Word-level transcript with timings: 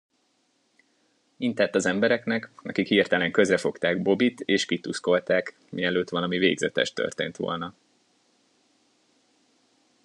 Intett 1.37 1.75
az 1.75 1.85
embereknek, 1.85 2.51
akik 2.63 2.87
hirtelen 2.87 3.31
közrefogták 3.31 4.01
Bobbyt 4.01 4.39
és 4.39 4.65
kituszkolták, 4.65 5.55
mielőtt 5.69 6.09
valami 6.09 6.37
végzetes 6.37 6.93
történt 6.93 7.37
volna. 7.37 7.73